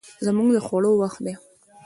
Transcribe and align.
زموږ 0.25 0.47
د 0.53 0.57
خوړو 0.65 0.91
وخت 1.01 1.19
دی 1.25 1.35